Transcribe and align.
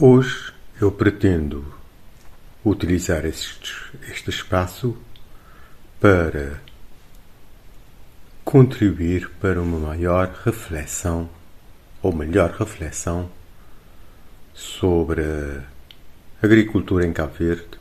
Hoje 0.00 0.54
eu 0.80 0.92
pretendo 0.92 1.74
utilizar 2.64 3.24
este, 3.24 3.74
este 4.08 4.30
espaço 4.30 4.96
para 5.98 6.60
contribuir 8.44 9.28
para 9.40 9.60
uma 9.60 9.88
maior 9.88 10.32
reflexão, 10.44 11.28
ou 12.00 12.12
melhor 12.12 12.52
reflexão, 12.52 13.28
sobre 14.54 15.20
a 15.20 15.64
agricultura 16.40 17.04
em 17.04 17.12
Cabo 17.12 17.34
Verde, 17.34 17.80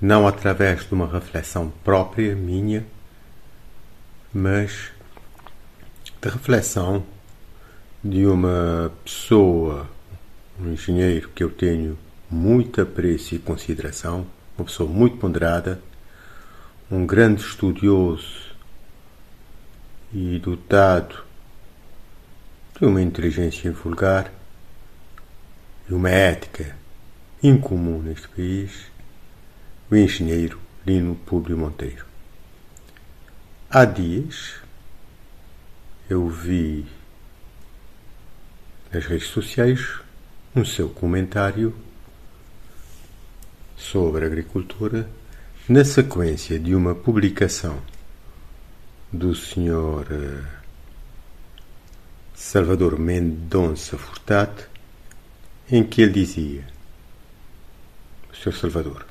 não 0.00 0.26
através 0.26 0.84
de 0.84 0.94
uma 0.94 1.06
reflexão 1.06 1.72
própria 1.84 2.34
minha, 2.34 2.84
mas 4.32 4.90
de 6.20 6.28
reflexão 6.28 7.06
de 8.02 8.26
uma 8.26 8.92
pessoa, 9.04 9.93
um 10.58 10.72
engenheiro 10.72 11.28
que 11.30 11.42
eu 11.42 11.50
tenho 11.50 11.98
muito 12.30 12.80
apreço 12.80 13.34
e 13.34 13.38
consideração, 13.38 14.26
uma 14.56 14.64
pessoa 14.64 14.88
muito 14.88 15.16
ponderada, 15.16 15.80
um 16.90 17.06
grande 17.06 17.42
estudioso 17.42 18.54
e 20.12 20.38
dotado 20.38 21.24
de 22.78 22.86
uma 22.86 23.02
inteligência 23.02 23.72
vulgar 23.72 24.32
e 25.88 25.94
uma 25.94 26.10
ética 26.10 26.76
incomum 27.42 28.00
neste 28.00 28.28
país, 28.28 28.90
o 29.90 29.96
engenheiro 29.96 30.58
Lino 30.86 31.14
Públio 31.14 31.58
Monteiro. 31.58 32.04
Há 33.68 33.84
dias 33.84 34.54
eu 36.08 36.28
vi 36.28 36.86
nas 38.92 39.04
redes 39.06 39.28
sociais 39.28 39.98
um 40.56 40.64
seu 40.64 40.88
comentário 40.88 41.74
sobre 43.76 44.24
agricultura 44.24 45.10
na 45.68 45.84
sequência 45.84 46.60
de 46.60 46.76
uma 46.76 46.94
publicação 46.94 47.82
do 49.12 49.34
Sr. 49.34 50.06
Eh, 50.12 50.44
Salvador 52.34 53.00
Mendonça 53.00 53.98
Furtado, 53.98 54.62
em 55.68 55.82
que 55.82 56.02
ele 56.02 56.12
dizia: 56.12 56.64
Sr. 58.32 58.52
Salvador, 58.52 59.04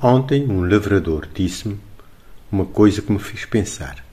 ontem 0.00 0.48
um 0.50 0.68
lavrador 0.68 1.28
disse-me 1.32 1.78
uma 2.50 2.66
coisa 2.66 3.00
que 3.00 3.12
me 3.12 3.20
fez 3.20 3.44
pensar. 3.44 4.04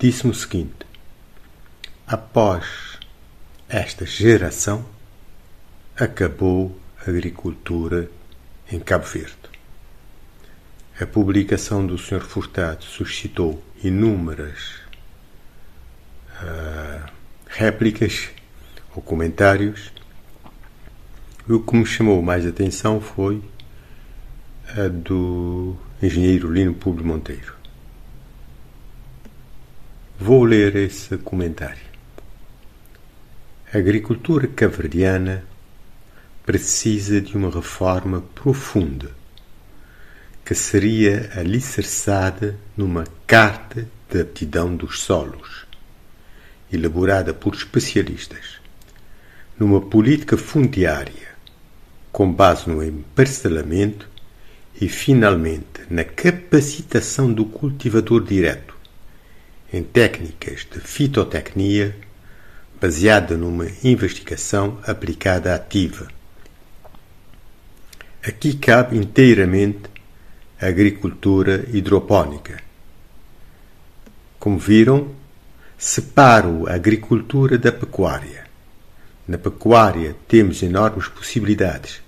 Disse-me 0.00 0.32
o 0.32 0.34
seguinte: 0.34 0.84
após 2.08 2.98
esta 3.68 4.04
geração, 4.04 4.84
acabou 6.02 6.76
a 6.98 7.08
agricultura 7.08 8.10
em 8.70 8.80
Cabo 8.80 9.04
Verde. 9.04 9.36
A 11.00 11.06
publicação 11.06 11.86
do 11.86 11.96
Sr. 11.96 12.22
Furtado 12.22 12.82
suscitou 12.82 13.62
inúmeras 13.84 14.80
uh, 16.42 17.08
réplicas 17.46 18.30
ou 18.96 19.00
comentários. 19.02 19.92
O 21.48 21.60
que 21.60 21.76
me 21.76 21.86
chamou 21.86 22.20
mais 22.20 22.44
atenção 22.44 23.00
foi 23.00 23.40
a 24.76 24.88
do 24.88 25.76
engenheiro 26.02 26.52
Lino 26.52 26.74
Públio 26.74 27.06
Monteiro. 27.06 27.54
Vou 30.18 30.42
ler 30.42 30.74
esse 30.74 31.16
comentário. 31.18 31.92
A 33.72 33.78
agricultura 33.78 34.48
caverdiana 34.48 35.51
precisa 36.52 37.18
de 37.18 37.34
uma 37.34 37.50
reforma 37.50 38.22
profunda, 38.34 39.10
que 40.44 40.54
seria 40.54 41.30
alicerçada 41.34 42.58
numa 42.76 43.04
Carta 43.26 43.88
de 44.10 44.20
Aptidão 44.20 44.76
dos 44.76 45.00
Solos, 45.00 45.64
elaborada 46.70 47.32
por 47.32 47.54
especialistas, 47.54 48.60
numa 49.58 49.80
política 49.80 50.36
fundiária, 50.36 51.28
com 52.12 52.30
base 52.30 52.68
no 52.68 52.84
emparcelamento 52.84 54.06
e, 54.78 54.90
finalmente, 54.90 55.80
na 55.88 56.04
capacitação 56.04 57.32
do 57.32 57.46
cultivador 57.46 58.22
direto, 58.24 58.76
em 59.72 59.82
técnicas 59.82 60.66
de 60.70 60.80
fitotecnia 60.80 61.96
baseada 62.78 63.38
numa 63.38 63.68
investigação 63.82 64.78
aplicada 64.86 65.54
ativa 65.54 66.08
Aqui 68.24 68.54
cabe 68.54 68.96
inteiramente 68.96 69.90
a 70.60 70.68
agricultura 70.68 71.66
hidropónica. 71.72 72.62
Como 74.38 74.56
viram, 74.58 75.10
separo 75.76 76.68
a 76.68 76.74
agricultura 76.74 77.58
da 77.58 77.72
pecuária. 77.72 78.46
Na 79.26 79.36
pecuária 79.36 80.14
temos 80.28 80.62
enormes 80.62 81.08
possibilidades 81.08 82.00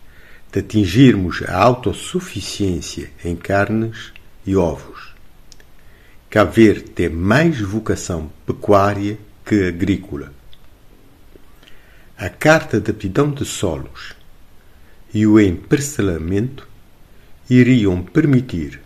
de 0.53 0.61
atingirmos 0.61 1.43
a 1.49 1.57
autossuficiência 1.57 3.11
em 3.25 3.35
carnes 3.35 4.13
e 4.47 4.55
ovos. 4.55 5.13
Cabo 6.31 6.53
Verde 6.53 6.91
tem 6.91 7.09
mais 7.09 7.61
vocação 7.61 8.31
pecuária 8.47 9.19
que 9.45 9.67
agrícola. 9.67 10.33
A 12.17 12.29
Carta 12.29 12.81
de 12.81 12.93
Aptidão 12.93 13.33
de 13.33 13.45
Solos 13.45 14.15
e 15.15 15.27
o 15.27 15.41
emparcelamento 15.41 16.69
iriam 17.49 18.03
permitir 18.03 18.83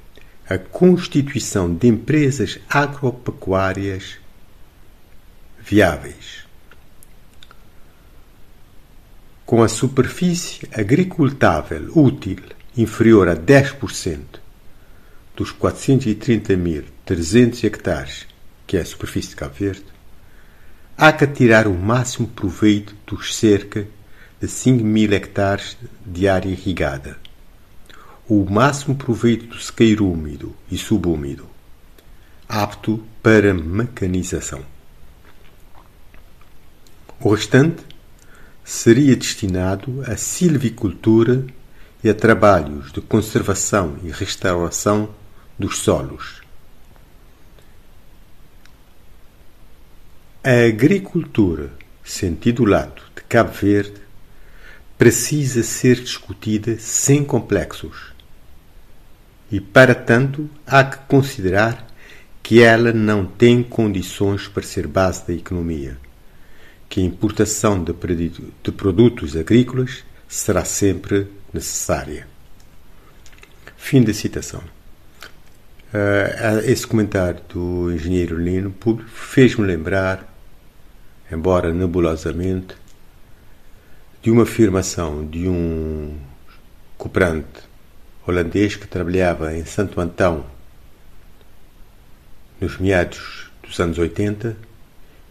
a 0.48 0.56
constituição 0.58 1.74
de 1.74 1.88
empresas 1.88 2.60
agropecuárias 2.68 4.18
viáveis. 5.60 6.46
Com 9.46 9.62
a 9.62 9.68
superfície 9.68 10.68
agricultável 10.72 11.90
útil 11.96 12.40
inferior 12.76 13.28
a 13.28 13.36
10% 13.36 14.40
dos 15.34 15.52
430.300 15.52 17.64
hectares, 17.64 18.26
que 18.66 18.76
é 18.76 18.80
a 18.80 18.84
superfície 18.84 19.30
de 19.30 19.36
Cabo 19.36 19.54
Verde, 19.54 19.86
há 20.96 21.12
que 21.12 21.26
tirar 21.26 21.66
o 21.66 21.74
máximo 21.74 22.28
proveito 22.28 22.94
dos 23.06 23.34
cerca 23.34 23.88
5 24.46 24.84
mil 24.84 25.12
hectares 25.12 25.76
de 26.06 26.28
área 26.28 26.48
irrigada. 26.48 27.18
O 28.28 28.44
máximo 28.48 28.94
proveito 28.94 29.46
do 29.46 29.58
sequeiro 29.58 30.08
úmido 30.08 30.54
e 30.70 30.78
subúmido, 30.78 31.46
apto 32.48 33.02
para 33.22 33.52
mecanização. 33.52 34.62
O 37.20 37.30
restante 37.30 37.82
seria 38.64 39.16
destinado 39.16 40.02
à 40.06 40.16
silvicultura 40.16 41.44
e 42.04 42.08
a 42.08 42.14
trabalhos 42.14 42.92
de 42.92 43.00
conservação 43.00 43.98
e 44.04 44.10
restauração 44.10 45.10
dos 45.58 45.78
solos. 45.78 46.42
A 50.44 50.68
agricultura, 50.68 51.72
sentido 52.04 52.64
lato, 52.64 53.02
de 53.16 53.22
Cabo 53.22 53.50
Verde 53.50 54.07
precisa 54.98 55.62
ser 55.62 56.00
discutida 56.00 56.76
sem 56.78 57.24
complexos. 57.24 58.12
E, 59.50 59.60
para 59.60 59.94
tanto, 59.94 60.50
há 60.66 60.82
que 60.82 60.98
considerar 61.06 61.86
que 62.42 62.60
ela 62.60 62.92
não 62.92 63.24
tem 63.24 63.62
condições 63.62 64.48
para 64.48 64.62
ser 64.62 64.86
base 64.88 65.26
da 65.26 65.32
economia, 65.32 65.96
que 66.88 67.00
a 67.00 67.04
importação 67.04 67.82
de 67.82 68.72
produtos 68.72 69.36
agrícolas 69.36 70.02
será 70.26 70.64
sempre 70.64 71.28
necessária. 71.52 72.26
Fim 73.76 74.02
da 74.02 74.12
citação. 74.12 74.62
Uh, 75.94 76.58
esse 76.64 76.86
comentário 76.86 77.40
do 77.48 77.90
engenheiro 77.92 78.36
Lino 78.36 78.74
fez-me 79.06 79.64
lembrar, 79.64 80.34
embora 81.32 81.72
nebulosamente, 81.72 82.74
de 84.28 84.32
uma 84.32 84.42
afirmação 84.42 85.26
de 85.26 85.48
um 85.48 86.14
cooperante 86.98 87.62
holandês 88.26 88.76
que 88.76 88.86
trabalhava 88.86 89.56
em 89.56 89.64
Santo 89.64 89.98
Antão 90.02 90.44
nos 92.60 92.76
meados 92.76 93.50
dos 93.62 93.80
anos 93.80 93.96
80 93.96 94.54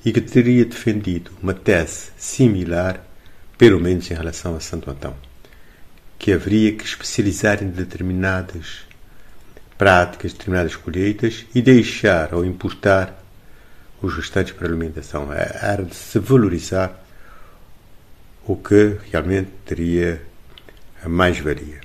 e 0.03 0.11
que 0.11 0.19
teria 0.19 0.65
defendido 0.65 1.29
uma 1.43 1.53
tese 1.53 2.09
similar, 2.17 3.05
pelo 3.55 3.79
menos 3.79 4.09
em 4.09 4.15
relação 4.15 4.55
a 4.55 4.59
Santo 4.59 4.89
Antão, 4.89 5.15
que 6.17 6.33
haveria 6.33 6.73
que 6.73 6.83
especializar 6.83 7.61
em 7.61 7.69
determinadas 7.69 8.79
práticas, 9.77 10.33
determinadas 10.33 10.75
colheitas 10.75 11.45
e 11.53 11.61
deixar 11.61 12.33
ou 12.33 12.43
importar 12.43 13.23
os 14.01 14.15
restantes 14.15 14.53
para 14.53 14.67
alimentação. 14.67 15.31
Era 15.31 15.83
de 15.83 15.93
se 15.93 16.17
valorizar 16.17 17.05
o 18.47 18.55
que 18.55 18.97
realmente 19.11 19.51
teria 19.65 20.21
a 21.03 21.09
mais-valia. 21.09 21.81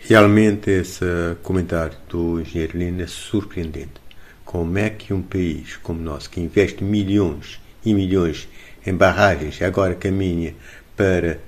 Realmente 0.00 0.70
esse 0.70 1.04
comentário 1.42 1.96
do 2.08 2.40
engenheiro 2.40 2.78
Lino 2.78 3.02
é 3.02 3.06
surpreendente. 3.06 4.00
Como 4.42 4.78
é 4.78 4.88
que 4.88 5.12
um 5.12 5.20
país 5.20 5.76
como 5.76 6.00
o 6.00 6.02
nosso, 6.02 6.30
que 6.30 6.40
investe 6.40 6.82
milhões 6.82 7.60
e 7.84 7.92
milhões 7.92 8.48
em 8.86 8.94
barragens, 8.94 9.60
agora 9.60 9.94
caminha 9.94 10.54
para 10.96 11.40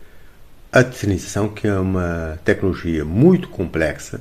a 0.70 0.82
desalinização, 0.82 1.48
que 1.48 1.66
é 1.66 1.78
uma 1.78 2.38
tecnologia 2.44 3.04
muito 3.04 3.48
complexa, 3.48 4.20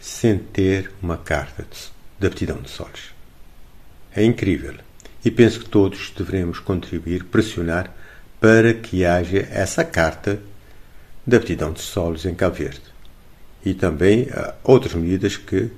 sem 0.00 0.38
ter 0.38 0.90
uma 1.00 1.16
carta 1.16 1.64
de 2.18 2.26
aptidão 2.26 2.60
de 2.60 2.70
solos. 2.70 3.14
É 4.16 4.24
incrível. 4.24 4.89
E 5.24 5.30
penso 5.30 5.60
que 5.60 5.68
todos 5.68 6.12
devemos 6.16 6.58
contribuir, 6.58 7.24
pressionar 7.24 7.94
para 8.40 8.72
que 8.72 9.04
haja 9.04 9.46
essa 9.50 9.84
carta 9.84 10.40
de 11.26 11.36
aptidão 11.36 11.72
de 11.72 11.80
solos 11.80 12.24
em 12.24 12.34
Cabo 12.34 12.56
Verde. 12.56 12.82
E 13.64 13.74
também 13.74 14.22
uh, 14.22 14.54
outras 14.64 14.94
medidas 14.94 15.36
que, 15.36 15.70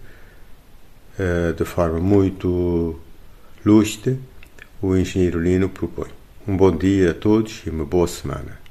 uh, 1.19 1.53
de 1.57 1.65
forma 1.65 1.99
muito 1.99 3.01
lúcida, 3.65 4.17
o 4.81 4.97
engenheiro 4.97 5.41
Lino 5.41 5.69
propõe. 5.69 6.09
Um 6.47 6.57
bom 6.57 6.77
dia 6.77 7.11
a 7.11 7.15
todos 7.15 7.63
e 7.67 7.71
uma 7.71 7.85
boa 7.85 8.07
semana. 8.07 8.62